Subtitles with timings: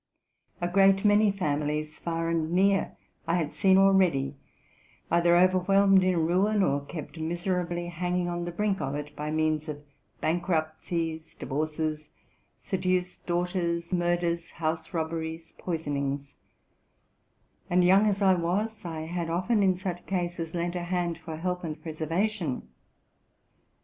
[0.59, 4.35] A great many families, far and near, I had seen already,
[5.11, 5.67] either over RELATING TO MY LIFE.
[5.67, 9.69] 237 whelmed in ruin or kept miserably hanging on the brink of it, by means
[9.69, 9.83] of
[10.19, 12.09] bankruptcies, divorces,
[12.59, 16.33] seduced daughters, murders, house robberies, poisonings;
[17.69, 21.37] and, young as i was, I had often, in such cases, lent a hand for
[21.37, 22.63] help and _preser vation.